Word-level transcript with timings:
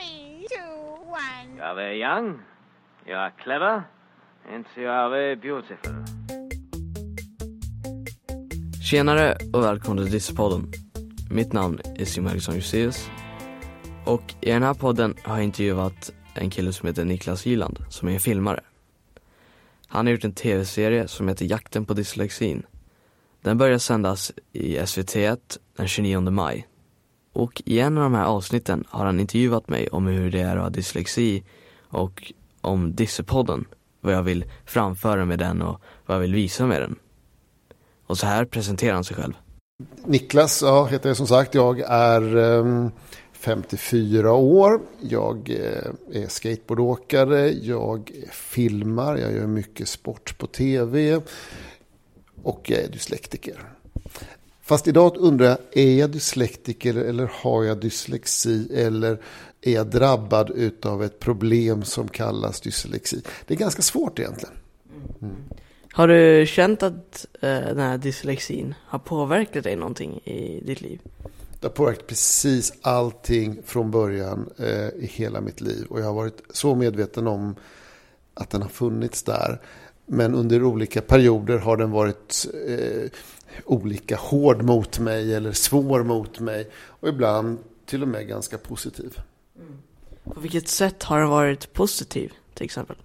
Three, 0.00 0.46
two, 0.48 1.10
one. 1.10 1.56
You 1.56 1.62
are 1.62 1.74
very 1.74 2.00
young, 2.00 2.40
you 3.06 3.16
are 3.16 3.32
clever, 3.44 3.84
and 4.52 4.64
you 4.76 4.88
are 4.88 5.10
very 5.10 5.36
beautiful. 5.36 5.92
Tjenare 8.82 9.36
och 9.52 9.62
välkommen 9.62 10.04
till 10.04 10.12
Disneypodden. 10.12 10.72
Mitt 11.30 11.52
namn 11.52 11.80
är 11.96 12.04
Simon 12.04 12.32
Eriksson 12.32 12.54
Juseus. 12.54 13.10
Och 14.06 14.34
i 14.40 14.50
den 14.50 14.62
här 14.62 14.74
podden 14.74 15.14
har 15.22 15.36
jag 15.36 15.44
intervjuat 15.44 16.12
en 16.34 16.50
kille 16.50 16.72
som 16.72 16.86
heter 16.86 17.04
Niklas 17.04 17.46
Hyland, 17.46 17.78
som 17.88 18.08
är 18.08 18.12
en 18.12 18.20
filmare. 18.20 18.60
Han 19.86 20.06
har 20.06 20.12
gjort 20.12 20.24
en 20.24 20.34
tv-serie 20.34 21.08
som 21.08 21.28
heter 21.28 21.44
Jakten 21.44 21.84
på 21.84 21.94
dyslexin. 21.94 22.62
Den 23.42 23.58
börjar 23.58 23.78
sändas 23.78 24.32
i 24.52 24.78
SVT1 24.78 25.58
den 25.76 25.88
29 25.88 26.20
maj. 26.20 26.66
Och 27.32 27.62
i 27.64 27.80
en 27.80 27.98
av 27.98 28.02
de 28.02 28.14
här 28.14 28.24
avsnitten 28.24 28.84
har 28.88 29.04
han 29.06 29.20
intervjuat 29.20 29.68
mig 29.68 29.88
om 29.88 30.06
hur 30.06 30.30
det 30.30 30.40
är 30.40 30.56
att 30.56 30.62
ha 30.62 30.70
dyslexi 30.70 31.42
och 31.88 32.32
om 32.60 32.94
Dissepodden, 32.94 33.64
vad 34.00 34.14
jag 34.14 34.22
vill 34.22 34.44
framföra 34.64 35.24
med 35.24 35.38
den 35.38 35.62
och 35.62 35.80
vad 36.06 36.16
jag 36.16 36.20
vill 36.20 36.34
visa 36.34 36.66
med 36.66 36.80
den. 36.80 36.96
Och 38.06 38.18
så 38.18 38.26
här 38.26 38.44
presenterar 38.44 38.94
han 38.94 39.04
sig 39.04 39.16
själv. 39.16 39.32
Niklas 40.04 40.62
ja, 40.62 40.84
heter 40.84 41.08
jag 41.08 41.16
som 41.16 41.26
sagt. 41.26 41.54
Jag 41.54 41.80
är 41.80 42.36
ehm, 42.36 42.90
54 43.32 44.32
år. 44.32 44.80
Jag 45.00 45.50
eh, 45.50 46.22
är 46.22 46.28
skateboardåkare. 46.28 47.50
Jag 47.50 48.12
filmar. 48.32 49.16
Jag 49.16 49.32
gör 49.32 49.46
mycket 49.46 49.88
sport 49.88 50.38
på 50.38 50.46
tv. 50.46 51.20
Och 52.42 52.70
jag 52.70 52.80
är 52.80 52.88
dyslektiker. 52.88 53.79
Fast 54.70 54.88
idag 54.88 55.16
undrar 55.16 55.46
jag, 55.46 55.58
är 55.72 55.98
jag 55.98 56.10
dyslektiker 56.10 56.94
eller 56.94 57.30
har 57.34 57.64
jag 57.64 57.80
dyslexi? 57.80 58.68
Eller 58.74 59.20
är 59.60 59.72
jag 59.72 59.86
drabbad 59.86 60.74
av 60.82 61.04
ett 61.04 61.18
problem 61.18 61.82
som 61.82 62.08
kallas 62.08 62.60
dyslexi? 62.60 63.22
Det 63.46 63.54
är 63.54 63.58
ganska 63.58 63.82
svårt 63.82 64.18
egentligen. 64.18 64.54
Mm. 65.22 65.36
Har 65.92 66.08
du 66.08 66.46
känt 66.46 66.82
att 66.82 67.26
eh, 67.40 67.48
den 67.48 67.78
här 67.78 67.98
dyslexin 67.98 68.74
har 68.84 68.98
påverkat 68.98 69.64
dig 69.64 69.76
någonting 69.76 70.18
i 70.24 70.62
ditt 70.66 70.80
liv? 70.80 71.00
Det 71.60 71.66
har 71.66 71.72
påverkat 71.72 72.06
precis 72.06 72.72
allting 72.82 73.62
från 73.64 73.90
början 73.90 74.50
eh, 74.58 74.88
i 74.88 75.10
hela 75.12 75.40
mitt 75.40 75.60
liv. 75.60 75.86
Och 75.90 76.00
jag 76.00 76.04
har 76.04 76.14
varit 76.14 76.42
så 76.50 76.74
medveten 76.74 77.26
om 77.26 77.54
att 78.34 78.50
den 78.50 78.62
har 78.62 78.68
funnits 78.68 79.22
där. 79.22 79.60
Men 80.12 80.34
under 80.34 80.64
olika 80.64 81.00
perioder 81.00 81.58
har 81.58 81.76
den 81.76 81.90
varit 81.90 82.46
eh, 82.68 83.10
olika 83.64 84.16
hård 84.16 84.62
mot 84.62 84.98
mig 84.98 85.34
eller 85.34 85.52
svår 85.52 86.02
mot 86.02 86.40
mig. 86.40 86.70
Och 86.74 87.08
ibland 87.08 87.58
till 87.86 88.02
och 88.02 88.08
med 88.08 88.28
ganska 88.28 88.58
positiv. 88.58 89.18
Mm. 89.58 89.78
På 90.24 90.40
vilket 90.40 90.68
sätt 90.68 91.02
har 91.02 91.20
den 91.20 91.28
varit 91.28 91.72
positiv 91.72 92.32
till 92.54 92.64
exempel? 92.64 92.96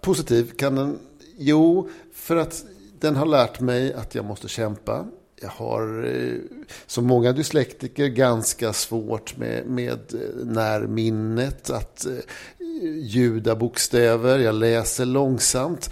Positiv 0.00 0.50
kan 0.56 0.74
den 0.74 0.98
Jo, 1.38 1.88
för 2.12 2.36
att 2.36 2.64
den 2.98 3.16
har 3.16 3.26
lärt 3.26 3.60
mig 3.60 3.94
att 3.94 4.14
jag 4.14 4.24
måste 4.24 4.48
kämpa. 4.48 5.06
Jag 5.42 5.48
har, 5.48 6.04
eh, 6.04 6.38
som 6.86 7.06
många 7.06 7.32
dyslektiker, 7.32 8.06
ganska 8.06 8.72
svårt 8.72 9.36
med, 9.36 9.66
med 9.66 10.14
eh, 10.14 10.46
närminnet, 10.46 11.70
att 11.70 12.06
judabokstäver, 12.80 13.32
ljuda 13.32 13.56
bokstäver. 13.56 14.38
Jag 14.38 14.54
läser 14.54 15.06
långsamt. 15.06 15.90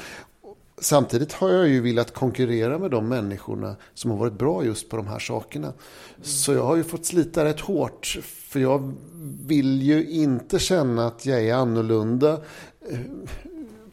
Samtidigt 0.80 1.32
har 1.32 1.50
jag 1.50 1.68
ju 1.68 1.80
velat 1.80 2.14
konkurrera 2.14 2.78
med 2.78 2.90
de 2.90 3.08
människorna 3.08 3.76
som 3.94 4.10
har 4.10 4.18
varit 4.18 4.38
bra 4.38 4.64
just 4.64 4.88
på 4.88 4.96
de 4.96 5.06
här 5.06 5.18
sakerna. 5.18 5.72
Så 6.22 6.52
jag 6.52 6.64
har 6.64 6.76
ju 6.76 6.84
fått 6.84 7.06
slita 7.06 7.44
rätt 7.44 7.60
hårt. 7.60 8.18
För 8.22 8.60
jag 8.60 8.94
vill 9.46 9.82
ju 9.82 10.06
inte 10.10 10.58
känna 10.58 11.06
att 11.06 11.26
jag 11.26 11.42
är 11.42 11.54
annorlunda 11.54 12.32
eh, 12.90 12.98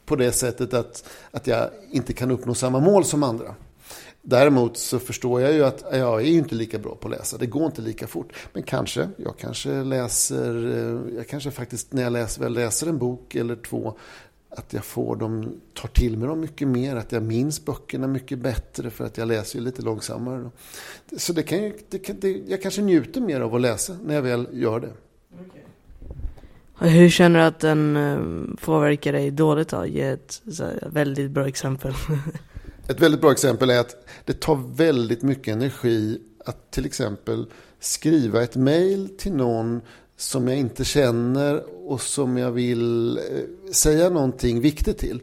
på 0.05 0.16
det 0.16 0.31
sättet 0.31 0.73
att, 0.73 1.09
att 1.31 1.47
jag 1.47 1.69
inte 1.91 2.13
kan 2.13 2.31
uppnå 2.31 2.53
samma 2.53 2.79
mål 2.79 3.05
som 3.05 3.23
andra. 3.23 3.55
Däremot 4.28 4.78
så 4.78 5.00
förstår 5.00 5.41
jag 5.41 5.53
ju 5.53 5.66
att 5.66 5.84
jag 5.91 6.22
är 6.22 6.25
ju 6.25 6.38
inte 6.38 6.56
lika 6.56 6.80
bra 6.80 6.96
på 6.96 7.08
att 7.08 7.12
läsa. 7.18 7.38
Det 7.38 7.46
går 7.46 7.66
inte 7.66 7.81
lika 7.81 8.08
fort. 8.08 8.34
Men 8.53 8.63
kanske, 8.63 9.09
jag 9.18 9.38
kanske 9.38 9.84
läser, 9.84 10.66
eh, 10.66 11.18
jag 11.18 11.28
kanske 11.28 11.52
faktiskt 11.52 11.94
när 11.94 12.03
jag 12.03 12.13
läser, 12.13 12.41
väl 12.41 12.53
läser 12.53 12.88
en 12.88 12.97
bok 12.97 13.35
eller 13.35 13.56
två 13.56 13.97
att 14.50 14.74
jag 14.74 14.85
får 14.85 15.16
dem, 15.16 15.62
tar 15.74 15.88
till 15.88 16.18
mig 16.18 16.28
dem 16.28 16.40
mycket 16.40 16.68
mer, 16.68 16.96
att 16.96 17.12
jag 17.12 17.24
minns 17.24 17.66
böckerna 17.66 18.08
mycket 18.08 18.40
bättre 18.40 18.90
för 18.90 19.06
att 19.06 19.18
jag 19.18 19.28
läser 19.28 19.59
ju 19.59 19.66
lite 19.66 19.81
långsammare. 19.81 20.50
Så 21.18 21.34
det 21.34 21.44
kan, 21.44 21.74
det 21.90 22.00
kan, 22.00 22.19
det, 22.19 22.31
jag 22.47 22.62
kanske 22.62 22.81
njuter 22.81 23.22
mer 23.22 23.41
av 23.41 23.56
att 23.56 23.62
läsa 23.62 23.97
när 24.03 24.16
jag 24.16 24.22
väl 24.22 24.47
gör 24.52 24.80
det. 24.80 24.94
Hur 26.80 27.09
känner 27.09 27.40
du 27.40 27.46
att 27.46 27.59
den 27.59 27.97
eh, 27.97 28.56
påverkar 28.66 29.14
dig 29.14 29.31
dåligt 29.31 29.69
då? 29.69 29.85
Ge 29.85 30.02
ett 30.02 30.41
väldigt 30.85 31.31
bra 31.31 31.47
exempel. 31.47 31.94
ett 32.88 33.00
väldigt 33.00 33.22
bra 33.22 33.31
exempel 33.31 33.69
är 33.69 33.79
att 33.79 34.07
det 34.25 34.40
tar 34.40 34.75
väldigt 34.75 35.22
mycket 35.22 35.53
energi 35.53 36.22
att 36.46 36.72
till 36.72 36.85
exempel 36.85 37.46
skriva 37.79 38.44
ett 38.44 38.56
mail 38.56 39.09
till 39.18 39.34
någon 39.34 39.81
som 40.18 40.47
jag 40.47 40.57
inte 40.57 40.85
känner 40.85 41.63
och 41.90 42.01
som 42.01 42.38
jag 42.38 42.51
vill 42.51 43.18
eh, 43.18 43.72
säga 43.72 44.09
någonting 44.09 44.62
viktigt 44.62 44.97
till. 44.97 45.22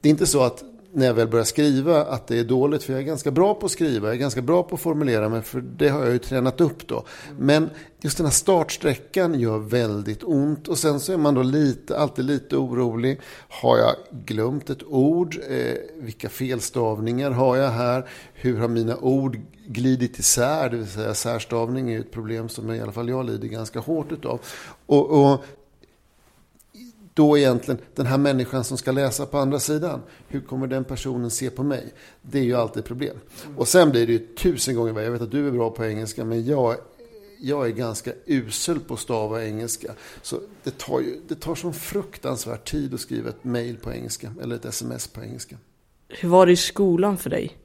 Det 0.00 0.08
är 0.08 0.10
inte 0.10 0.26
så 0.26 0.42
att 0.42 0.64
när 0.92 1.06
jag 1.06 1.14
väl 1.14 1.28
börjar 1.28 1.44
skriva 1.44 2.04
att 2.04 2.26
det 2.26 2.38
är 2.38 2.44
dåligt. 2.44 2.82
För 2.82 2.92
jag 2.92 3.02
är 3.02 3.06
ganska 3.06 3.30
bra 3.30 3.54
på 3.54 3.66
att 3.66 3.72
skriva, 3.72 4.08
jag 4.08 4.14
är 4.14 4.20
ganska 4.20 4.42
bra 4.42 4.62
på 4.62 4.74
att 4.74 4.80
formulera 4.80 5.28
mig. 5.28 5.42
För 5.42 5.60
det 5.60 5.88
har 5.88 6.02
jag 6.02 6.12
ju 6.12 6.18
tränat 6.18 6.60
upp 6.60 6.88
då. 6.88 7.04
Men 7.38 7.70
just 8.00 8.16
den 8.16 8.26
här 8.26 8.32
startsträckan 8.32 9.40
gör 9.40 9.58
väldigt 9.58 10.24
ont. 10.24 10.68
Och 10.68 10.78
sen 10.78 11.00
så 11.00 11.12
är 11.12 11.16
man 11.16 11.34
då 11.34 11.42
lite, 11.42 11.98
alltid 11.98 12.24
lite 12.24 12.56
orolig. 12.56 13.20
Har 13.48 13.78
jag 13.78 13.94
glömt 14.24 14.70
ett 14.70 14.82
ord? 14.86 15.38
Eh, 15.48 15.74
vilka 15.96 16.28
felstavningar 16.28 17.30
har 17.30 17.56
jag 17.56 17.70
här? 17.70 18.08
Hur 18.34 18.58
har 18.58 18.68
mina 18.68 18.96
ord 18.96 19.40
glidit 19.66 20.18
isär? 20.18 20.70
Det 20.70 20.76
vill 20.76 20.86
säga 20.86 21.14
särstavning 21.14 21.90
är 21.90 21.94
ju 21.94 22.00
ett 22.00 22.12
problem 22.12 22.48
som 22.48 22.70
i 22.70 22.80
alla 22.80 22.92
fall 22.92 23.08
jag 23.08 23.26
lider 23.26 23.48
ganska 23.48 23.80
hårt 23.80 24.12
utav. 24.12 24.40
Och, 24.86 25.10
och 25.10 25.44
då 27.18 27.38
egentligen 27.38 27.80
den 27.94 28.06
här 28.06 28.18
människan 28.18 28.64
som 28.64 28.78
ska 28.78 28.92
läsa 28.92 29.26
på 29.26 29.38
andra 29.38 29.60
sidan. 29.60 30.00
Hur 30.28 30.40
kommer 30.40 30.66
den 30.66 30.84
personen 30.84 31.30
se 31.30 31.50
på 31.50 31.62
mig? 31.62 31.92
Det 32.22 32.38
är 32.38 32.42
ju 32.42 32.54
alltid 32.54 32.80
ett 32.80 32.86
problem. 32.86 33.16
Och 33.56 33.68
sen 33.68 33.90
blir 33.90 34.06
det 34.06 34.12
ju 34.12 34.18
tusen 34.18 34.74
gånger 34.74 34.92
värre. 34.92 35.04
Jag 35.04 35.12
vet 35.12 35.22
att 35.22 35.30
du 35.30 35.48
är 35.48 35.50
bra 35.50 35.70
på 35.70 35.84
engelska, 35.84 36.24
men 36.24 36.46
jag, 36.46 36.76
jag 37.40 37.66
är 37.66 37.70
ganska 37.70 38.12
usel 38.26 38.80
på 38.80 38.94
att 38.94 39.00
stava 39.00 39.44
engelska. 39.44 39.92
Så 40.22 40.40
det 40.64 40.78
tar, 40.78 41.00
ju, 41.00 41.20
det 41.28 41.34
tar 41.34 41.54
sån 41.54 41.74
fruktansvärd 41.74 42.64
tid 42.64 42.94
att 42.94 43.00
skriva 43.00 43.28
ett 43.28 43.44
mail 43.44 43.76
på 43.76 43.92
engelska, 43.92 44.34
eller 44.42 44.56
ett 44.56 44.64
sms 44.64 45.08
på 45.08 45.22
engelska. 45.22 45.56
Hur 46.08 46.28
var 46.28 46.46
det 46.46 46.52
i 46.52 46.56
skolan 46.56 47.16
för 47.16 47.30
dig? 47.30 47.56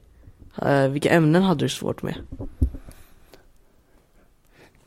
Eh, 0.62 0.88
vilka 0.88 1.10
ämnen 1.10 1.42
hade 1.42 1.64
du 1.64 1.68
svårt 1.68 2.02
med? 2.02 2.14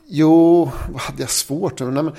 Jo, 0.09 0.71
vad 0.89 1.01
hade 1.01 1.21
jag 1.21 1.29
svårt 1.29 1.79
med? 1.79 2.11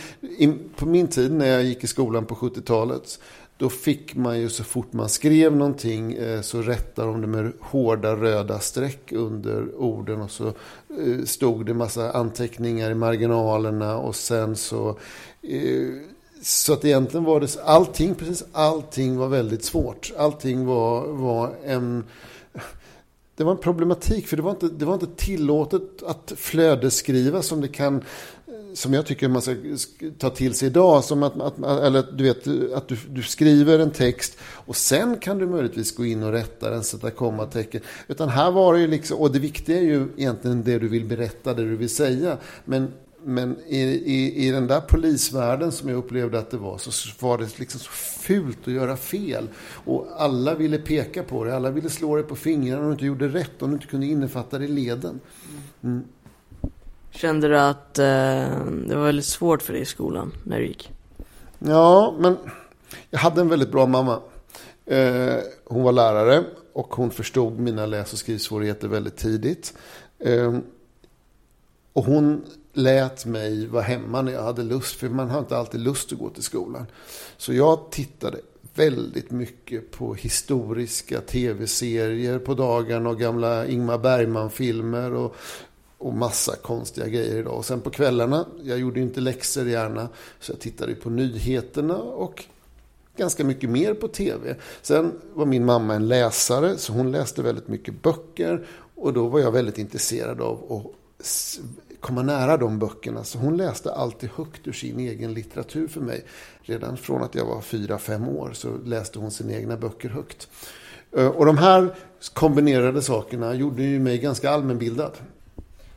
på 0.77 0.87
min 0.87 1.09
tid 1.09 1.33
när 1.33 1.47
jag 1.47 1.65
gick 1.65 1.85
i 1.85 1.87
skolan 1.87 2.27
på 2.27 2.35
70-talet. 2.35 3.21
Då 3.57 3.69
fick 3.69 4.15
man 4.15 4.41
ju 4.41 4.49
så 4.49 4.65
fort 4.65 4.93
man 4.93 5.09
skrev 5.09 5.57
någonting 5.57 6.13
eh, 6.13 6.41
så 6.41 6.63
rättade 6.63 7.09
de 7.09 7.21
det 7.21 7.27
med 7.27 7.53
hårda 7.61 8.17
röda 8.17 8.59
streck 8.61 9.13
under 9.13 9.75
orden. 9.75 10.21
Och 10.21 10.31
så 10.31 10.47
eh, 10.47 11.25
stod 11.25 11.67
det 11.67 11.75
massa 11.75 12.13
anteckningar 12.13 12.91
i 12.91 12.95
marginalerna 12.95 13.99
och 13.99 14.17
sen 14.17 14.57
så... 14.57 14.89
Eh, 15.43 15.89
så 16.43 16.73
att 16.73 16.85
egentligen 16.85 17.25
var 17.25 17.41
det 17.41 17.57
allting, 17.65 18.15
precis 18.15 18.45
allting 18.53 19.17
var 19.17 19.29
väldigt 19.29 19.65
svårt. 19.65 20.13
Allting 20.19 20.67
var, 20.67 21.07
var 21.07 21.55
en 21.65 22.05
det 23.39 23.45
var 23.45 23.53
en 23.53 23.59
problematik 23.59 24.27
för 24.27 24.37
det 24.37 24.43
var 24.43 24.51
inte, 24.51 24.69
det 24.69 24.85
var 24.85 24.95
inte 24.95 25.07
tillåtet 25.17 26.03
att 26.07 26.33
flödesskriva 26.37 27.43
som 27.43 27.61
det 27.61 27.69
kan 27.69 28.05
som 28.75 28.95
jag 28.95 29.07
tycker 29.07 29.29
man 29.29 29.43
ska 29.43 29.55
ta 30.19 30.31
till 30.31 30.55
sig 30.55 30.69
idag. 30.69 31.05
Som 31.05 31.23
att, 31.23 31.41
att 31.41 31.59
eller 31.59 32.05
du 32.13 32.25
vet, 32.25 32.73
att 32.75 32.89
du, 32.89 32.97
du, 33.09 33.23
skriver 33.23 33.79
en 33.79 33.91
text 33.91 34.39
och 34.41 34.77
sen 34.77 35.17
kan 35.17 35.39
du 35.39 35.47
möjligtvis 35.47 35.97
gå 35.97 36.07
in 36.07 36.23
och 36.23 36.33
rätta 36.33 36.71
den, 36.71 36.85
sätta 36.85 37.11
kommatecken. 37.11 37.81
Utan 38.09 38.29
här 38.29 38.51
var 38.51 38.75
det 38.75 38.81
ju 38.81 38.87
liksom, 38.87 39.19
och 39.19 39.33
det 39.33 39.39
viktiga 39.39 39.77
är 39.77 39.83
ju 39.83 40.09
egentligen 40.17 40.63
det 40.63 40.79
du 40.79 40.89
vill 40.89 41.05
berätta, 41.05 41.55
det 41.55 41.65
du 41.65 41.77
vill 41.77 41.95
säga. 41.95 42.37
Men 42.65 42.93
men 43.25 43.57
i, 43.67 43.81
i, 43.81 44.47
i 44.47 44.51
den 44.51 44.67
där 44.67 44.81
polisvärlden 44.81 45.73
som 45.73 45.89
jag 45.89 45.99
upplevde 45.99 46.39
att 46.39 46.51
det 46.51 46.57
var 46.57 46.79
så 46.79 46.91
var 47.27 47.39
det 47.39 47.59
liksom 47.59 47.81
så 47.81 47.91
fult 47.91 48.59
att 48.69 48.75
göra 48.75 48.97
fel. 48.97 49.49
Och 49.85 50.07
alla 50.17 50.55
ville 50.55 50.79
peka 50.79 51.23
på 51.23 51.45
det, 51.45 51.57
alla 51.57 51.71
ville 51.71 51.91
slå 51.91 52.17
dig 52.17 52.25
på 52.25 52.37
fingrarna 52.37 52.81
om 52.81 52.87
du 52.87 52.93
inte 52.93 53.07
gjorde 53.07 53.29
rätt, 53.29 53.63
om 53.63 53.71
du 53.71 53.75
inte 53.75 53.87
kunde 53.87 54.07
innefatta 54.07 54.59
det 54.59 54.65
i 54.65 54.69
leden. 54.69 55.21
Mm. 55.83 56.05
Kände 57.11 57.49
du 57.49 57.59
att 57.59 57.99
eh, 57.99 58.05
det 58.87 58.97
var 58.97 59.05
väldigt 59.05 59.25
svårt 59.25 59.63
för 59.63 59.73
dig 59.73 59.83
i 59.83 59.85
skolan 59.85 60.33
när 60.45 60.59
du 60.59 60.67
gick? 60.67 60.93
Ja, 61.59 62.15
men 62.19 62.37
jag 63.11 63.19
hade 63.19 63.41
en 63.41 63.49
väldigt 63.49 63.73
bra 63.73 63.87
mamma. 63.87 64.21
Eh, 64.87 65.37
hon 65.65 65.83
var 65.83 65.93
lärare 65.93 66.45
och 66.73 66.95
hon 66.95 67.11
förstod 67.11 67.59
mina 67.59 67.87
läs 67.87 68.13
och 68.13 68.19
skrivsvårigheter 68.19 68.89
väldigt 68.89 69.17
tidigt. 69.17 69.75
Eh, 70.19 70.59
och 71.93 72.05
hon 72.05 72.45
lät 72.73 73.27
mig 73.27 73.67
vara 73.67 73.83
hemma 73.83 74.23
när 74.23 74.33
jag 74.33 74.43
hade 74.43 74.63
lust. 74.63 74.97
För 74.97 75.09
man 75.09 75.31
har 75.31 75.39
inte 75.39 75.57
alltid 75.57 75.81
lust 75.81 76.13
att 76.13 76.19
gå 76.19 76.31
till 76.31 76.43
skolan. 76.43 76.87
Så 77.37 77.53
jag 77.53 77.91
tittade 77.91 78.41
väldigt 78.75 79.31
mycket 79.31 79.91
på 79.91 80.15
historiska 80.15 81.21
tv-serier 81.21 82.39
på 82.39 82.55
dagarna 82.55 83.09
och 83.09 83.19
gamla 83.19 83.67
Ingmar 83.67 83.99
Bergman-filmer 83.99 85.13
och, 85.15 85.37
och 85.99 86.15
massa 86.15 86.57
konstiga 86.57 87.07
grejer 87.07 87.37
idag. 87.37 87.55
Och 87.55 87.65
sen 87.65 87.81
på 87.81 87.91
kvällarna, 87.91 88.47
jag 88.63 88.79
gjorde 88.79 89.01
inte 89.01 89.21
läxor 89.21 89.69
gärna, 89.69 90.09
så 90.41 90.53
jag 90.53 90.61
tittade 90.61 90.95
på 90.95 91.11
nyheterna 91.11 91.97
och 91.97 92.45
ganska 93.17 93.45
mycket 93.45 93.71
mer 93.71 93.95
på 93.95 94.09
tv. 94.09 94.57
Sen 94.83 95.13
var 95.35 95.47
min 95.47 95.65
mamma 95.65 95.95
en 95.95 96.09
läsare, 96.09 96.77
så 96.77 96.93
hon 96.93 97.13
läste 97.13 97.43
väldigt 97.43 97.69
mycket 97.69 98.03
böcker. 98.03 98.67
Och 98.95 99.13
då 99.13 99.29
var 99.29 99.41
jag 99.41 99.53
väldigt 99.53 99.79
intresserad 99.79 100.41
av 100.41 100.73
att 100.73 101.59
komma 102.01 102.23
nära 102.23 102.57
de 102.57 102.79
böckerna. 102.79 103.25
Så 103.25 103.39
hon 103.39 103.57
läste 103.57 103.93
alltid 103.93 104.31
högt 104.31 104.67
ur 104.67 104.73
sin 104.73 104.99
egen 104.99 105.35
litteratur 105.35 105.89
för 105.89 106.01
mig. 106.01 106.25
Redan 106.63 106.97
från 106.97 107.23
att 107.23 107.35
jag 107.35 107.47
var 107.47 107.61
fyra 107.61 107.99
fem 107.99 108.29
år 108.29 108.51
så 108.53 108.69
läste 108.85 109.19
hon 109.19 109.31
sina 109.31 109.53
egna 109.53 109.77
böcker 109.77 110.09
högt. 110.09 110.49
Eh, 111.17 111.27
och 111.27 111.47
de 111.47 111.59
här 111.59 111.95
kombinerade 112.35 113.03
sakerna 113.03 113.55
gjorde 113.55 113.83
ju 113.83 114.01
mig 114.01 114.19
ganska 114.19 114.51
allmänbildad. 114.51 115.13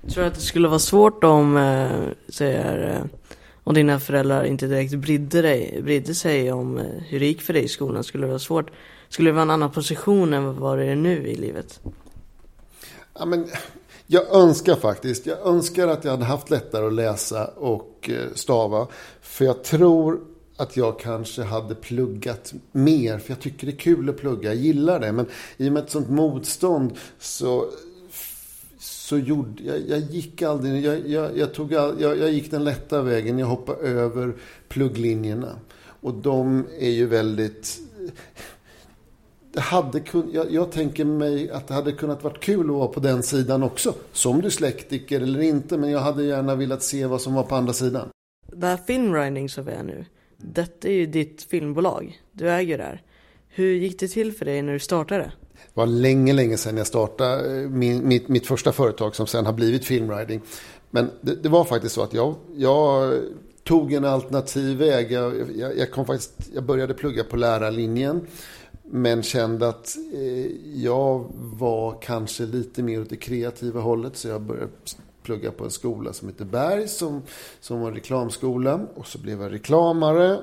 Tror 0.09 0.23
du 0.23 0.27
att 0.27 0.35
det 0.35 0.41
skulle 0.41 0.67
vara 0.67 0.79
svårt 0.79 1.23
om, 1.23 1.57
äh, 1.57 1.89
säger, 2.29 2.95
äh, 2.95 3.19
om 3.63 3.73
dina 3.73 3.99
föräldrar 3.99 4.43
inte 4.43 4.67
direkt 4.67 4.93
brydde, 4.93 5.41
dig, 5.41 5.79
brydde 5.83 6.15
sig 6.15 6.51
om 6.51 6.77
hur 7.09 7.19
det 7.19 7.25
gick 7.25 7.41
för 7.41 7.53
dig 7.53 7.63
i 7.63 7.67
skolan? 7.67 8.03
Skulle 8.03 8.23
det 8.23 8.29
vara 8.29 8.39
svårt? 8.39 8.71
Skulle 9.09 9.29
det 9.29 9.33
vara 9.33 9.41
en 9.41 9.49
annan 9.49 9.71
position 9.71 10.33
än 10.33 10.59
vad 10.59 10.77
det 10.77 10.85
är 10.85 10.95
nu 10.95 11.27
i 11.27 11.35
livet? 11.35 11.79
Ja, 13.19 13.25
men 13.25 13.47
jag 14.13 14.35
önskar 14.35 14.75
faktiskt, 14.75 15.25
jag 15.25 15.47
önskar 15.47 15.87
att 15.87 16.03
jag 16.03 16.11
hade 16.11 16.25
haft 16.25 16.49
lättare 16.49 16.87
att 16.87 16.93
läsa 16.93 17.45
och 17.45 18.09
eh, 18.09 18.33
stava. 18.33 18.87
För 19.21 19.45
jag 19.45 19.63
tror 19.63 20.19
att 20.57 20.77
jag 20.77 20.99
kanske 20.99 21.41
hade 21.43 21.75
pluggat 21.75 22.53
mer. 22.71 23.19
För 23.19 23.31
jag 23.31 23.39
tycker 23.39 23.67
det 23.67 23.73
är 23.73 23.77
kul 23.77 24.09
att 24.09 24.17
plugga, 24.17 24.53
jag 24.53 24.63
gillar 24.63 24.99
det. 24.99 25.11
Men 25.11 25.25
i 25.57 25.69
och 25.69 25.73
med 25.73 25.83
ett 25.83 25.91
sånt 25.91 26.09
motstånd 26.09 26.97
så, 27.19 27.65
så 28.79 29.17
gjorde 29.17 29.63
jag, 29.63 29.79
jag 29.87 29.99
gick 29.99 30.41
aldrig, 30.41 30.85
jag, 30.85 31.07
jag, 31.07 31.37
jag, 31.37 31.53
tog 31.53 31.75
all, 31.75 32.01
jag, 32.01 32.17
jag 32.17 32.31
gick 32.31 32.51
den 32.51 32.63
lätta 32.63 33.01
vägen. 33.01 33.39
Jag 33.39 33.47
hoppade 33.47 33.87
över 33.87 34.35
plugglinjerna. 34.69 35.55
Och 36.01 36.13
de 36.13 36.67
är 36.79 36.91
ju 36.91 37.05
väldigt 37.05 37.79
det 39.53 39.61
hade 39.61 39.99
kun, 39.99 40.29
jag, 40.33 40.51
jag, 40.51 40.71
tänker 40.71 41.05
mig 41.05 41.49
att 41.49 41.67
det 41.67 41.73
hade 41.73 41.91
kunnat 41.91 42.23
varit 42.23 42.39
kul 42.39 42.69
att 42.69 42.75
vara 42.75 42.87
på 42.87 42.99
den 42.99 43.23
sidan 43.23 43.63
också. 43.63 43.93
Som 44.11 44.41
dyslektiker 44.41 45.21
eller 45.21 45.41
inte, 45.41 45.77
men 45.77 45.91
jag 45.91 45.99
hade 45.99 46.23
gärna 46.23 46.55
velat 46.55 46.83
se 46.83 47.05
vad 47.05 47.21
som 47.21 47.33
var 47.33 47.43
på 47.43 47.55
andra 47.55 47.73
sidan. 47.73 48.09
Det 48.47 48.67
här 48.67 48.77
Filmwriting 48.77 49.49
som 49.49 49.65
vi 49.65 49.71
är 49.71 49.83
nu, 49.83 50.05
detta 50.37 50.87
är 50.87 50.93
ju 50.93 51.05
ditt 51.05 51.43
filmbolag. 51.43 52.21
Du 52.31 52.51
äger 52.51 52.77
det 52.77 52.83
här. 52.83 53.01
Hur 53.49 53.73
gick 53.73 53.99
det 53.99 54.07
till 54.07 54.33
för 54.33 54.45
dig 54.45 54.61
när 54.61 54.73
du 54.73 54.79
startade? 54.79 55.31
Det 55.53 55.73
var 55.73 55.85
länge, 55.85 56.33
länge 56.33 56.57
sedan 56.57 56.77
jag 56.77 56.87
startade 56.87 57.67
min, 57.69 58.07
mitt, 58.07 58.27
mitt 58.27 58.47
första 58.47 58.71
företag 58.71 59.15
som 59.15 59.27
sen 59.27 59.45
har 59.45 59.53
blivit 59.53 59.85
Filmwriting. 59.85 60.41
Men 60.89 61.11
det, 61.21 61.35
det, 61.35 61.49
var 61.49 61.63
faktiskt 61.63 61.95
så 61.95 62.03
att 62.03 62.13
jag, 62.13 62.35
jag 62.55 63.13
tog 63.63 63.93
en 63.93 64.05
alternativ 64.05 64.77
väg. 64.77 65.11
Jag, 65.11 65.33
jag, 65.55 65.77
jag, 65.77 65.91
kom 65.91 66.05
faktiskt, 66.05 66.33
jag 66.53 66.63
började 66.63 66.93
plugga 66.93 67.23
på 67.23 67.37
lärarlinjen. 67.37 68.27
Men 68.93 69.23
kände 69.23 69.67
att 69.67 69.97
eh, 70.13 70.45
jag 70.75 71.25
var 71.35 72.01
kanske 72.01 72.45
lite 72.45 72.83
mer 72.83 73.01
åt 73.01 73.09
det 73.09 73.15
kreativa 73.15 73.81
hållet. 73.81 74.17
Så 74.17 74.27
jag 74.27 74.41
började 74.41 74.67
plugga 75.23 75.51
på 75.51 75.63
en 75.63 75.71
skola 75.71 76.13
som 76.13 76.27
heter 76.27 76.45
Berg 76.45 76.87
som, 76.87 77.21
som 77.59 77.81
var 77.81 77.87
en 77.87 77.95
reklamskola. 77.95 78.87
Och 78.95 79.07
så 79.07 79.17
blev 79.17 79.41
jag 79.41 79.51
reklamare. 79.51 80.39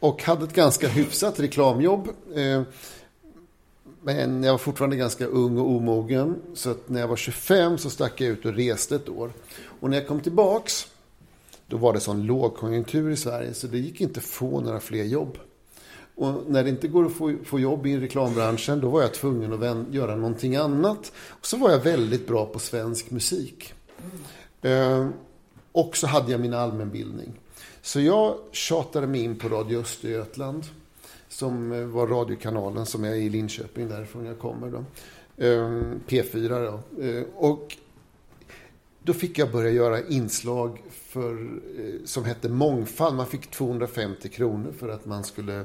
Och 0.00 0.22
hade 0.22 0.44
ett 0.44 0.54
ganska 0.54 0.88
hyfsat 0.88 1.40
reklamjobb. 1.40 2.08
Eh, 2.34 2.62
men 4.02 4.42
jag 4.42 4.52
var 4.52 4.58
fortfarande 4.58 4.96
ganska 4.96 5.26
ung 5.26 5.58
och 5.58 5.70
omogen. 5.70 6.36
Så 6.54 6.70
att 6.70 6.88
när 6.88 7.00
jag 7.00 7.08
var 7.08 7.16
25 7.16 7.78
så 7.78 7.90
stack 7.90 8.20
jag 8.20 8.28
ut 8.28 8.44
och 8.44 8.54
reste 8.54 8.96
ett 8.96 9.08
år. 9.08 9.32
Och 9.80 9.90
när 9.90 9.96
jag 9.96 10.08
kom 10.08 10.20
tillbaks. 10.20 10.86
Då 11.66 11.76
var 11.76 11.92
det 11.92 12.00
sån 12.00 12.22
lågkonjunktur 12.22 13.10
i 13.10 13.16
Sverige 13.16 13.54
så 13.54 13.66
det 13.66 13.78
gick 13.78 14.00
inte 14.00 14.20
att 14.20 14.26
få 14.26 14.60
några 14.60 14.80
fler 14.80 15.04
jobb. 15.04 15.38
Och 16.18 16.50
när 16.50 16.64
det 16.64 16.70
inte 16.70 16.88
går 16.88 17.06
att 17.06 17.12
få, 17.12 17.34
få 17.44 17.60
jobb 17.60 17.86
i 17.86 17.96
reklambranschen 17.96 18.80
då 18.80 18.88
var 18.88 19.02
jag 19.02 19.14
tvungen 19.14 19.52
att 19.52 19.58
vän, 19.58 19.86
göra 19.90 20.16
någonting 20.16 20.56
annat. 20.56 21.12
Och 21.28 21.46
så 21.46 21.56
var 21.56 21.70
jag 21.70 21.78
väldigt 21.78 22.26
bra 22.26 22.46
på 22.46 22.58
svensk 22.58 23.10
musik. 23.10 23.74
Mm. 24.62 25.02
Eh, 25.02 25.08
och 25.72 25.96
så 25.96 26.06
hade 26.06 26.32
jag 26.32 26.40
min 26.40 26.54
allmänbildning. 26.54 27.32
Så 27.82 28.00
jag 28.00 28.34
tjatade 28.52 29.06
mig 29.06 29.20
in 29.20 29.38
på 29.38 29.48
Radio 29.48 29.80
Östergötland. 29.80 30.64
Som 31.28 31.72
eh, 31.72 31.84
var 31.84 32.06
radiokanalen 32.06 32.86
som 32.86 33.04
är 33.04 33.14
i 33.14 33.28
Linköping, 33.28 33.88
därifrån 33.88 34.24
jag 34.24 34.38
kommer. 34.38 34.70
Då. 34.70 34.84
Eh, 35.44 35.70
P4 36.06 36.48
då. 36.48 37.02
Eh, 37.04 37.24
och 37.34 37.76
då 39.02 39.14
fick 39.14 39.38
jag 39.38 39.52
börja 39.52 39.70
göra 39.70 40.06
inslag 40.06 40.82
för, 40.90 41.32
eh, 41.78 42.04
som 42.04 42.24
hette 42.24 42.48
Mångfald. 42.48 43.16
Man 43.16 43.26
fick 43.26 43.50
250 43.50 44.28
kronor 44.28 44.72
för 44.78 44.88
att 44.88 45.06
man 45.06 45.24
skulle 45.24 45.64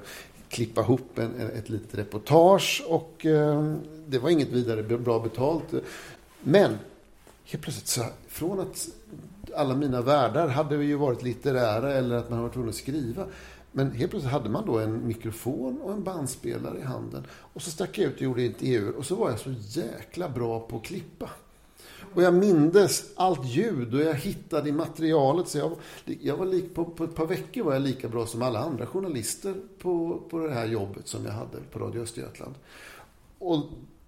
klippa 0.53 0.81
ihop 0.81 1.19
en, 1.19 1.35
ett 1.35 1.69
litet 1.69 1.95
reportage 1.95 2.83
och 2.87 3.25
eh, 3.25 3.75
det 4.07 4.19
var 4.19 4.29
inget 4.29 4.49
vidare 4.49 4.83
bra 4.83 5.19
betalt. 5.19 5.73
Men 6.41 6.77
helt 7.45 7.63
plötsligt 7.63 7.87
så, 7.87 8.03
från 8.27 8.59
att 8.59 8.87
alla 9.55 9.75
mina 9.75 10.01
världar 10.01 10.47
hade 10.47 10.75
ju 10.75 10.95
varit 10.95 11.23
litterära 11.23 11.93
eller 11.93 12.15
att 12.15 12.29
man 12.29 12.37
har 12.37 12.43
varit 12.43 12.53
tvungen 12.53 12.69
att 12.69 12.75
skriva. 12.75 13.25
Men 13.71 13.91
helt 13.91 14.11
plötsligt 14.11 14.33
hade 14.33 14.49
man 14.49 14.65
då 14.65 14.79
en 14.79 15.07
mikrofon 15.07 15.81
och 15.81 15.93
en 15.93 16.03
bandspelare 16.03 16.79
i 16.79 16.83
handen. 16.83 17.25
Och 17.29 17.61
så 17.61 17.71
stack 17.71 17.97
jag 17.97 18.11
ut 18.11 18.15
och 18.15 18.21
gjorde 18.21 18.45
intervjuer 18.45 18.95
och 18.97 19.05
så 19.05 19.15
var 19.15 19.29
jag 19.29 19.39
så 19.39 19.53
jäkla 19.81 20.29
bra 20.29 20.59
på 20.59 20.77
att 20.77 20.83
klippa. 20.83 21.29
Och 22.13 22.23
jag 22.23 22.33
mindes 22.33 23.03
allt 23.15 23.45
ljud 23.45 23.93
och 23.93 24.01
jag 24.01 24.13
hittade 24.13 24.69
i 24.69 24.71
materialet. 24.71 25.47
Så 25.47 25.57
jag, 25.57 25.71
jag 26.21 26.37
var 26.37 26.45
lik, 26.45 26.75
på, 26.75 26.85
på 26.85 27.03
ett 27.03 27.15
par 27.15 27.25
veckor 27.25 27.63
var 27.63 27.73
jag 27.73 27.81
lika 27.81 28.07
bra 28.07 28.25
som 28.25 28.41
alla 28.41 28.59
andra 28.59 28.85
journalister 28.85 29.55
på, 29.79 30.21
på 30.29 30.39
det 30.39 30.53
här 30.53 30.65
jobbet 30.65 31.07
som 31.07 31.25
jag 31.25 31.31
hade 31.31 31.57
på 31.71 31.79
Radio 31.79 32.01
Östergötland. 32.01 32.55
Och 33.39 33.63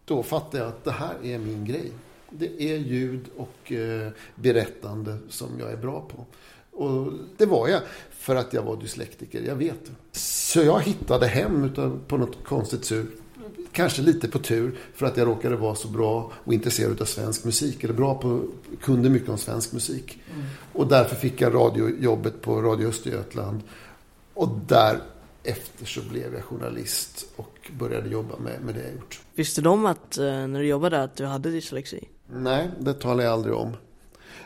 då 0.06 0.24
fattade 0.24 0.58
jag 0.58 0.68
att 0.68 0.84
det 0.84 0.92
här 0.92 1.16
är 1.24 1.38
min 1.38 1.66
grej. 1.66 1.92
Det 2.30 2.62
är 2.62 2.78
ljud 2.78 3.26
och 3.38 3.72
eh, 3.72 4.12
berättande 4.36 5.18
som 5.30 5.50
jag 5.60 5.72
är 5.72 5.78
bra 5.78 6.02
på. 6.02 6.26
Och 6.78 7.14
det 7.38 7.46
var 7.46 7.68
jag 7.68 7.82
för 8.12 8.36
att 8.36 8.54
jag 8.54 8.64
var 8.64 8.76
dyslektiker, 8.76 9.42
jag 9.42 9.56
vet. 9.56 9.92
Så 10.12 10.60
jag 10.60 10.80
hittade 10.80 11.28
hem 11.28 11.64
utav, 11.64 12.00
på 12.08 12.18
något 12.18 12.44
konstigt 12.44 12.86
sur 12.86 13.08
kanske 13.72 14.02
lite 14.02 14.28
på 14.28 14.40
tur 14.40 14.76
för 14.94 15.06
att 15.06 15.18
jag 15.18 15.28
råkade 15.28 15.56
vara 15.56 15.76
så 15.76 15.88
bra 15.88 16.32
och 16.44 16.54
intresserad 16.54 17.02
av 17.02 17.06
svensk 17.06 17.44
musik. 17.44 17.84
Eller 17.84 17.94
bra 17.94 18.16
på, 18.16 18.42
kunde 18.82 19.10
mycket 19.10 19.30
om 19.30 19.38
svensk 19.38 19.74
musik. 19.74 20.20
Mm. 20.34 20.46
Och 20.74 20.88
därför 20.88 21.16
fick 21.16 21.42
jag 21.42 21.54
radiojobbet 21.54 22.42
på 22.42 22.62
Radio 22.62 22.88
Östergötland. 22.88 23.62
Och 24.34 24.50
därefter 24.68 25.86
så 25.86 26.02
blev 26.02 26.34
jag 26.34 26.44
journalist 26.44 27.26
och 27.36 27.72
började 27.80 28.10
jobba 28.10 28.38
med, 28.38 28.62
med 28.66 28.76
det 28.76 28.82
jag 28.82 28.94
gjort. 28.94 29.22
Visste 29.36 29.62
de 29.62 29.86
att, 29.86 30.18
eh, 30.18 30.24
när 30.24 30.60
du 30.60 30.68
jobbade 30.68 31.04
att 31.04 31.16
du 31.16 31.26
hade 31.26 31.52
dyslexi? 31.52 32.08
Nej, 32.28 32.70
det 32.80 32.94
talade 32.94 33.24
jag 33.24 33.34
aldrig 33.34 33.56
om. 33.56 33.72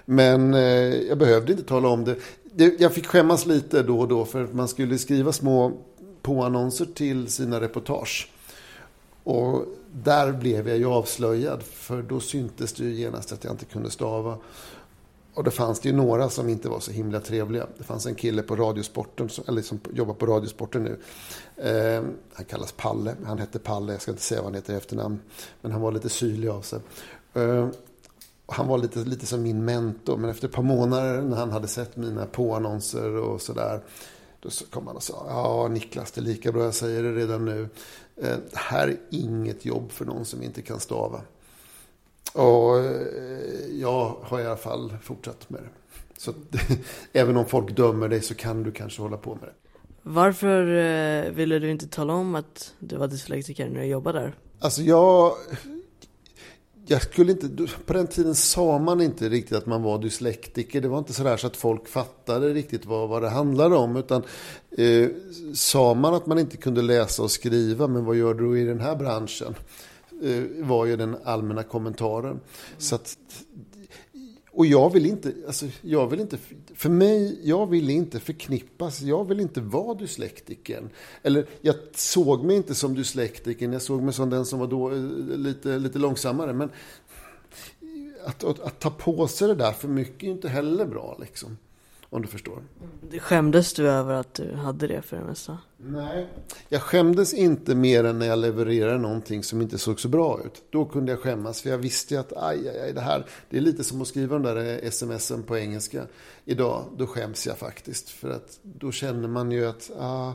Men 0.05 0.53
eh, 0.53 0.61
jag 0.93 1.17
behövde 1.17 1.51
inte 1.51 1.63
tala 1.63 1.87
om 1.87 2.05
det. 2.05 2.15
det. 2.43 2.79
Jag 2.79 2.93
fick 2.93 3.07
skämmas 3.07 3.45
lite 3.45 3.83
då 3.83 3.99
och 3.99 4.07
då 4.07 4.25
för 4.25 4.43
att 4.43 4.53
man 4.53 4.67
skulle 4.67 4.97
skriva 4.97 5.31
små 5.31 5.71
påannonser 6.21 6.85
till 6.85 7.27
sina 7.27 7.61
reportage. 7.61 8.29
Och 9.23 9.65
där 9.91 10.31
blev 10.31 10.69
jag 10.69 10.77
ju 10.77 10.85
avslöjad 10.85 11.63
för 11.63 12.01
då 12.01 12.19
syntes 12.19 12.73
det 12.73 12.83
ju 12.83 12.93
genast 12.93 13.31
att 13.31 13.43
jag 13.43 13.53
inte 13.53 13.65
kunde 13.65 13.89
stava. 13.89 14.37
Och 15.33 15.43
det 15.43 15.51
fanns 15.51 15.79
det 15.79 15.89
ju 15.89 15.95
några 15.95 16.29
som 16.29 16.49
inte 16.49 16.69
var 16.69 16.79
så 16.79 16.91
himla 16.91 17.19
trevliga. 17.19 17.67
Det 17.77 17.83
fanns 17.83 18.05
en 18.05 18.15
kille 18.15 18.41
på 18.41 18.55
Radiosporten, 18.55 19.29
eller 19.47 19.61
som 19.61 19.79
jobbar 19.93 20.13
på 20.13 20.25
Radiosporten 20.25 20.83
nu. 20.83 20.99
Eh, 21.55 22.03
han 22.33 22.45
kallas 22.45 22.71
Palle, 22.71 23.15
han 23.25 23.37
hette 23.37 23.59
Palle, 23.59 23.91
jag 23.91 24.01
ska 24.01 24.11
inte 24.11 24.23
säga 24.23 24.41
vad 24.41 24.45
han 24.45 24.55
heter 24.55 24.73
i 24.73 24.77
efternamn. 24.77 25.19
Men 25.61 25.71
han 25.71 25.81
var 25.81 25.91
lite 25.91 26.09
syrlig 26.09 26.47
av 26.47 26.61
sig. 26.61 26.79
Eh, 27.33 27.67
han 28.45 28.67
var 28.67 28.77
lite, 28.77 28.99
lite 28.99 29.25
som 29.25 29.41
min 29.41 29.65
mentor, 29.65 30.17
men 30.17 30.29
efter 30.29 30.47
ett 30.47 30.53
par 30.53 30.63
månader 30.63 31.21
när 31.21 31.37
han 31.37 31.51
hade 31.51 31.67
sett 31.67 31.97
mina 31.97 32.25
påannonser 32.25 33.15
och 33.15 33.41
sådär. 33.41 33.81
Då 34.39 34.49
kom 34.69 34.87
han 34.87 34.95
och 34.95 35.03
sa, 35.03 35.25
ja 35.27 35.67
Niklas, 35.67 36.11
det 36.11 36.21
är 36.21 36.25
lika 36.25 36.51
bra 36.51 36.63
jag 36.63 36.73
säger 36.73 37.03
det 37.03 37.11
redan 37.11 37.45
nu. 37.45 37.69
Eh, 38.15 38.37
det 38.51 38.57
här 38.57 38.87
är 38.87 38.97
inget 39.09 39.65
jobb 39.65 39.91
för 39.91 40.05
någon 40.05 40.25
som 40.25 40.43
inte 40.43 40.61
kan 40.61 40.79
stava. 40.79 41.21
Och 42.33 42.77
eh, 42.77 43.67
jag 43.79 44.15
har 44.21 44.39
i 44.39 44.45
alla 44.45 44.57
fall 44.57 44.97
fortsatt 45.03 45.49
med 45.49 45.61
det. 45.61 45.69
Så 46.17 46.33
även 47.13 47.37
om 47.37 47.45
folk 47.45 47.75
dömer 47.75 48.07
dig 48.07 48.21
så 48.21 48.35
kan 48.35 48.63
du 48.63 48.71
kanske 48.71 49.01
hålla 49.01 49.17
på 49.17 49.35
med 49.35 49.43
det. 49.43 49.53
Varför 50.01 50.61
eh, 50.75 51.31
ville 51.31 51.59
du 51.59 51.71
inte 51.71 51.87
tala 51.87 52.13
om 52.13 52.35
att 52.35 52.73
du 52.79 52.95
var 52.95 53.07
dyslektiker 53.07 53.69
när 53.69 53.79
du 53.79 53.85
jobbade 53.85 54.19
där? 54.19 54.33
Alltså 54.59 54.81
jag 54.81 55.33
jag 56.89 57.01
skulle 57.01 57.31
inte, 57.31 57.67
på 57.85 57.93
den 57.93 58.07
tiden 58.07 58.35
sa 58.35 58.79
man 58.79 59.01
inte 59.01 59.29
riktigt 59.29 59.57
att 59.57 59.65
man 59.65 59.83
var 59.83 59.97
dyslektiker. 59.97 60.81
Det 60.81 60.87
var 60.87 60.97
inte 60.97 61.13
sådär 61.13 61.37
så 61.37 61.47
att 61.47 61.57
folk 61.57 61.87
fattade 61.87 62.53
riktigt 62.53 62.85
vad, 62.85 63.09
vad 63.09 63.21
det 63.21 63.29
handlade 63.29 63.75
om. 63.75 63.95
Utan 63.95 64.23
eh, 64.77 65.09
sa 65.53 65.93
man 65.93 66.13
att 66.13 66.25
man 66.25 66.39
inte 66.39 66.57
kunde 66.57 66.81
läsa 66.81 67.23
och 67.23 67.31
skriva, 67.31 67.87
men 67.87 68.05
vad 68.05 68.15
gör 68.15 68.33
du 68.33 68.61
i 68.61 68.65
den 68.65 68.79
här 68.79 68.95
branschen? 68.95 69.55
Eh, 70.23 70.65
var 70.65 70.85
ju 70.85 70.97
den 70.97 71.17
allmänna 71.23 71.63
kommentaren. 71.63 72.25
Mm. 72.25 72.39
Så 72.77 72.95
att, 72.95 73.17
och 74.59 74.65
jag 74.65 74.93
vill 74.93 75.05
inte, 75.05 75.33
alltså, 75.47 75.65
jag 75.81 76.07
vill 76.07 76.19
inte, 76.19 76.37
för 76.75 76.89
mig, 76.89 77.39
jag 77.43 77.69
vill 77.69 77.89
inte 77.89 78.19
förknippas, 78.19 79.01
jag 79.01 79.27
vill 79.27 79.39
inte 79.39 79.61
vara 79.61 79.93
dyslektiken. 79.93 80.89
Eller 81.23 81.45
jag 81.61 81.75
såg 81.95 82.43
mig 82.43 82.55
inte 82.55 82.75
som 82.75 82.95
dyslektiken, 82.95 83.73
jag 83.73 83.81
såg 83.81 84.01
mig 84.01 84.13
som 84.13 84.29
den 84.29 84.45
som 84.45 84.59
var 84.59 84.67
då 84.67 84.91
eh, 84.91 84.97
lite, 85.37 85.79
lite 85.79 85.99
långsammare. 85.99 86.53
Men 86.53 86.69
att, 88.25 88.43
att, 88.43 88.59
att 88.59 88.79
ta 88.79 88.89
på 88.89 89.27
sig 89.27 89.47
det 89.47 89.55
där 89.55 89.71
för 89.71 89.87
mycket 89.87 90.23
är 90.23 90.31
inte 90.31 90.49
heller 90.49 90.85
bra 90.85 91.17
liksom. 91.19 91.57
Om 92.11 92.21
du 92.21 92.27
förstår. 92.27 92.63
Skämdes 93.19 93.73
du 93.73 93.89
över 93.89 94.13
att 94.13 94.33
du 94.33 94.53
hade 94.53 94.87
det 94.87 95.01
för 95.01 95.17
det 95.17 95.23
mesta? 95.23 95.57
Nej, 95.77 96.27
jag 96.69 96.81
skämdes 96.81 97.33
inte 97.33 97.75
mer 97.75 98.03
än 98.03 98.19
när 98.19 98.25
jag 98.25 98.39
levererade 98.39 98.97
någonting 98.97 99.43
som 99.43 99.61
inte 99.61 99.77
såg 99.77 99.99
så 99.99 100.07
bra 100.07 100.39
ut. 100.45 100.63
Då 100.69 100.85
kunde 100.85 101.11
jag 101.11 101.19
skämmas 101.19 101.61
för 101.61 101.69
jag 101.69 101.77
visste 101.77 102.19
att 102.19 102.33
aj, 102.37 102.69
aj, 102.69 102.79
aj, 102.79 102.93
det 102.93 103.01
här, 103.01 103.25
det 103.49 103.57
är 103.57 103.61
lite 103.61 103.83
som 103.83 104.01
att 104.01 104.07
skriva 104.07 104.39
de 104.39 104.43
där 104.43 104.89
smsen 104.89 105.43
på 105.43 105.57
engelska. 105.57 106.07
Idag, 106.45 106.85
då 106.97 107.07
skäms 107.07 107.47
jag 107.47 107.57
faktiskt. 107.57 108.09
För 108.09 108.29
att 108.29 108.59
då 108.63 108.91
känner 108.91 109.27
man 109.27 109.51
ju 109.51 109.65
att, 109.65 109.91
ah, 109.99 110.33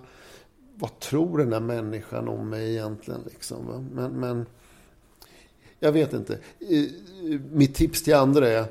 vad 0.74 1.00
tror 1.00 1.38
den 1.38 1.50
där 1.50 1.60
människan 1.60 2.28
om 2.28 2.50
mig 2.50 2.70
egentligen? 2.70 3.20
Liksom, 3.24 3.88
men, 3.92 4.12
men 4.12 4.46
jag 5.78 5.92
vet 5.92 6.12
inte. 6.12 6.38
Mitt 7.52 7.74
tips 7.74 8.02
till 8.02 8.14
andra 8.14 8.48
är 8.48 8.64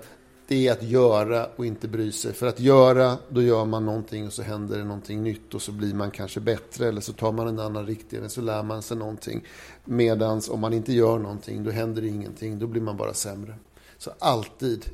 det 0.47 0.67
är 0.67 0.71
att 0.71 0.83
göra 0.83 1.47
och 1.55 1.65
inte 1.65 1.87
bry 1.87 2.11
sig. 2.11 2.33
För 2.33 2.47
att 2.47 2.59
göra, 2.59 3.17
då 3.29 3.41
gör 3.41 3.65
man 3.65 3.85
någonting 3.85 4.27
och 4.27 4.33
så 4.33 4.41
händer 4.41 4.77
det 4.77 4.83
någonting 4.83 5.23
nytt 5.23 5.53
och 5.53 5.61
så 5.61 5.71
blir 5.71 5.93
man 5.93 6.11
kanske 6.11 6.39
bättre 6.39 6.87
eller 6.87 7.01
så 7.01 7.13
tar 7.13 7.31
man 7.31 7.47
en 7.47 7.59
annan 7.59 7.85
riktning 7.85 8.19
eller 8.19 8.29
så 8.29 8.41
lär 8.41 8.63
man 8.63 8.81
sig 8.81 8.97
någonting. 8.97 9.43
Medans 9.85 10.49
om 10.49 10.59
man 10.59 10.73
inte 10.73 10.93
gör 10.93 11.19
någonting, 11.19 11.63
då 11.63 11.71
händer 11.71 12.01
det 12.01 12.07
ingenting, 12.07 12.59
då 12.59 12.67
blir 12.67 12.81
man 12.81 12.97
bara 12.97 13.13
sämre. 13.13 13.55
Så 13.97 14.11
alltid, 14.19 14.85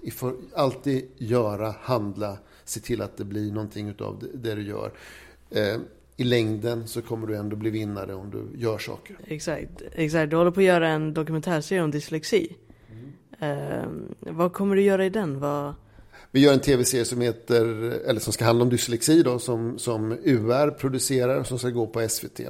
alltid 0.56 1.08
göra, 1.18 1.76
handla, 1.82 2.38
se 2.66 2.80
till 2.80 3.02
att 3.02 3.18
det 3.18 3.26
blir 3.26 3.52
någonting 3.52 3.94
av 4.00 4.24
det, 4.34 4.56
du 4.56 4.62
gör. 4.62 4.92
Eh, 5.50 5.78
I 6.18 6.24
längden 6.24 6.88
så 6.88 7.02
kommer 7.02 7.28
du 7.28 7.36
ändå 7.36 7.56
bli 7.56 7.70
vinnare 7.70 8.14
om 8.14 8.30
du 8.32 8.62
gör 8.62 8.78
saker. 8.78 9.18
Exakt, 9.28 9.82
exakt. 9.92 10.30
Du 10.30 10.36
håller 10.36 10.52
på 10.52 10.60
att 10.60 10.66
göra 10.66 10.90
en 10.90 11.14
dokumentärserie 11.14 11.82
om 11.82 11.92
dyslexi. 11.92 12.56
Eh, 13.40 13.90
vad 14.20 14.54
kommer 14.54 14.76
du 14.76 14.82
göra 14.82 15.06
i 15.06 15.10
den? 15.10 15.40
Vad... 15.40 15.74
Vi 16.32 16.40
gör 16.40 16.54
en 16.54 16.60
tv-serie 16.60 17.06
som 17.06 17.22
heter, 17.22 17.66
eller 18.06 18.20
som 18.20 18.34
ska 18.34 18.46
handla 18.46 18.64
om 18.64 18.70
dyslexi 18.70 19.24
då, 19.24 19.40
som, 19.40 19.80
som 19.80 20.12
UR 20.12 20.72
producerar 20.72 21.40
och 21.40 21.48
som 21.48 21.60
ska 21.60 21.70
gå 21.70 21.88
på 21.88 22.10
SVT. 22.10 22.42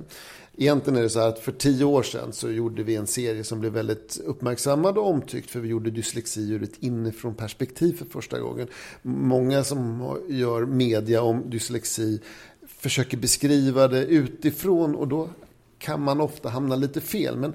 Egentligen 0.58 1.00
är 1.00 1.04
det 1.04 1.10
så 1.10 1.20
här 1.20 1.28
att 1.28 1.40
för 1.40 1.52
tio 1.52 1.86
år 1.86 2.04
sedan 2.04 2.34
så 2.34 2.52
gjorde 2.52 2.84
vi 2.84 2.96
en 2.96 3.08
serie 3.08 3.44
som 3.44 3.60
blev 3.60 3.74
väldigt 3.74 4.20
uppmärksammad 4.26 4.98
och 4.98 5.08
omtyckt 5.08 5.52
för 5.52 5.60
vi 5.60 5.70
gjorde 5.70 5.92
dyslexi 5.92 6.52
ur 6.52 6.64
ett 6.64 6.78
inifrån 6.80 7.36
perspektiv 7.36 7.98
för 7.98 8.06
första 8.06 8.40
gången. 8.40 8.68
Många 9.02 9.64
som 9.64 10.18
gör 10.30 10.66
media 10.66 11.22
om 11.22 11.50
dyslexi 11.50 12.22
försöker 12.68 13.18
beskriva 13.18 13.88
det 13.88 14.06
utifrån 14.06 14.96
och 14.96 15.08
då 15.08 15.30
kan 15.78 16.02
man 16.02 16.22
ofta 16.22 16.50
hamna 16.50 16.76
lite 16.76 17.02
fel. 17.02 17.38
Men 17.38 17.54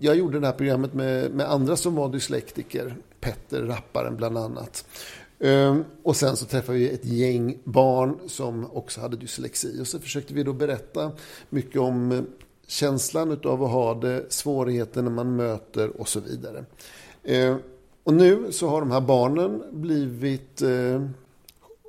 jag 0.00 0.16
gjorde 0.16 0.40
det 0.40 0.46
här 0.46 0.54
programmet 0.54 0.94
med, 0.94 1.30
med 1.30 1.50
andra 1.50 1.76
som 1.76 1.94
var 1.94 2.08
dyslektiker. 2.08 2.96
Petter, 3.20 3.62
rapparen 3.62 4.16
bland 4.16 4.38
annat. 4.38 4.84
Ehm, 5.40 5.84
och 6.02 6.16
sen 6.16 6.36
så 6.36 6.46
träffade 6.46 6.78
vi 6.78 6.90
ett 6.90 7.04
gäng 7.04 7.58
barn 7.64 8.18
som 8.26 8.66
också 8.72 9.00
hade 9.00 9.16
dyslexi. 9.16 9.82
Och 9.82 9.86
så 9.86 9.98
försökte 9.98 10.34
vi 10.34 10.42
då 10.42 10.52
berätta 10.52 11.12
mycket 11.50 11.80
om 11.80 12.12
eh, 12.12 12.20
känslan 12.66 13.40
av 13.44 13.64
att 13.64 13.70
ha 13.70 13.94
det, 13.94 14.24
svårigheter 14.28 15.02
när 15.02 15.10
man 15.10 15.36
möter 15.36 16.00
och 16.00 16.08
så 16.08 16.20
vidare. 16.20 16.64
Ehm, 17.24 17.56
och 18.04 18.14
nu 18.14 18.52
så 18.52 18.68
har 18.68 18.80
de 18.80 18.90
här 18.90 19.00
barnen 19.00 19.62
blivit 19.70 20.62
eh, 20.62 21.06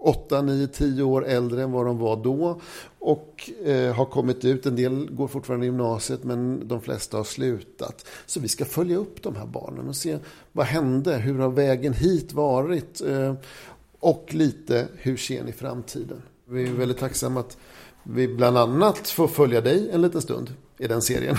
8, 0.03 0.41
9, 0.41 0.67
10 0.67 1.03
år 1.03 1.25
äldre 1.25 1.63
än 1.63 1.71
vad 1.71 1.85
de 1.85 1.97
var 1.97 2.15
då. 2.15 2.61
Och 2.99 3.49
eh, 3.65 3.95
har 3.95 4.05
kommit 4.05 4.45
ut. 4.45 4.65
En 4.65 4.75
del 4.75 5.11
går 5.11 5.27
fortfarande 5.27 5.65
i 5.65 5.69
gymnasiet 5.69 6.23
men 6.23 6.67
de 6.67 6.81
flesta 6.81 7.17
har 7.17 7.23
slutat. 7.23 8.07
Så 8.25 8.39
vi 8.39 8.47
ska 8.47 8.65
följa 8.65 8.97
upp 8.97 9.23
de 9.23 9.35
här 9.35 9.45
barnen 9.45 9.87
och 9.87 9.95
se 9.95 10.17
vad 10.51 10.65
hände? 10.65 11.15
Hur 11.15 11.39
har 11.39 11.49
vägen 11.49 11.93
hit 11.93 12.33
varit? 12.33 13.01
Eh, 13.01 13.33
och 13.99 14.27
lite 14.29 14.87
hur 14.97 15.17
ser 15.17 15.43
ni 15.43 15.51
framtiden? 15.51 16.21
Vi 16.45 16.63
är 16.63 16.73
väldigt 16.73 16.97
tacksamma 16.97 17.39
att 17.39 17.57
vi 18.03 18.27
bland 18.27 18.57
annat 18.57 19.07
får 19.07 19.27
följa 19.27 19.61
dig 19.61 19.89
en 19.91 20.01
liten 20.01 20.21
stund 20.21 20.53
i 20.77 20.87
den 20.87 21.01
serien. 21.01 21.35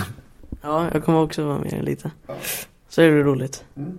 Ja, 0.61 0.89
jag 0.93 1.03
kommer 1.03 1.21
också 1.21 1.45
vara 1.45 1.59
med 1.59 1.83
lite. 1.83 2.11
Ja. 2.27 2.35
Så 2.89 3.01
är 3.01 3.11
det 3.11 3.23
roligt. 3.23 3.63
Mm. 3.75 3.97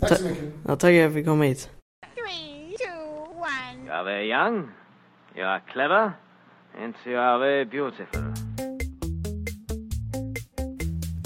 Tack 0.00 0.18
så 0.18 0.24
mycket. 0.24 0.44
Ja, 0.66 0.76
tack 0.76 0.80
för 0.80 0.88
att 0.88 0.94
jag 0.94 1.12
fick 1.12 1.26
komma 1.26 1.44
hit. 1.44 1.68
You 4.04 4.10
are 4.10 4.16
very 4.16 4.30
young, 4.30 4.70
you 5.34 5.46
are 5.46 5.60
clever, 5.72 6.12
and 6.82 6.94
you 7.06 7.18
are 7.18 7.38
very 7.38 7.64
beautiful. 7.64 8.22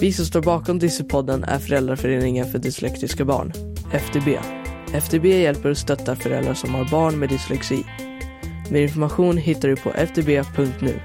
Vi 0.01 0.13
som 0.13 0.25
står 0.25 0.43
bakom 0.43 0.79
Dyssepodden 0.79 1.45
är 1.45 1.59
Föräldraföreningen 1.59 2.47
för 2.47 2.59
dyslektiska 2.59 3.25
barn, 3.25 3.53
FDB. 3.93 4.29
FDB 4.95 5.25
hjälper 5.25 5.71
och 5.71 5.79
stöttar 5.79 6.15
föräldrar 6.15 6.55
som 6.55 6.75
har 6.75 6.91
barn 6.91 7.19
med 7.19 7.29
dyslexi. 7.29 7.85
Mer 8.71 8.83
information 8.83 9.37
hittar 9.37 9.69
du 9.69 9.77
på 9.77 9.91
fdb.nu. 9.91 11.01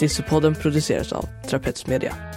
Dyssepodden 0.00 0.54
produceras 0.54 1.12
av 1.12 1.24
Trapets 1.48 1.86
Media. 1.86 2.31